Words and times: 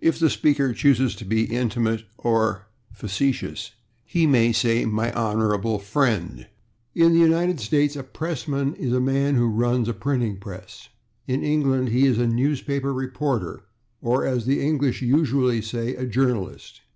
If 0.00 0.18
the 0.18 0.30
speaker 0.30 0.72
chooses 0.74 1.14
to 1.14 1.24
be 1.24 1.44
intimate 1.44 2.06
or 2.18 2.66
facetious, 2.92 3.70
he 4.04 4.26
may 4.26 4.50
say 4.50 4.84
"my 4.84 5.12
honorable 5.12 5.78
/friend/." 5.78 6.46
[Pg108] 6.46 6.46
In 6.96 7.12
the 7.12 7.20
United 7.20 7.60
States 7.60 7.94
a 7.94 8.02
/pressman/ 8.02 8.74
is 8.78 8.92
a 8.92 8.98
man 8.98 9.36
who 9.36 9.46
runs 9.46 9.88
a 9.88 9.94
printing 9.94 10.38
press; 10.40 10.88
in 11.28 11.44
England 11.44 11.90
he 11.90 12.04
is 12.04 12.18
a 12.18 12.26
newspaper 12.26 12.92
reporter, 12.92 13.60
or, 14.02 14.26
as 14.26 14.44
the 14.44 14.60
English 14.60 15.02
usually 15.02 15.62
say, 15.62 15.94
a 15.94 16.04
/journalist 16.04 16.80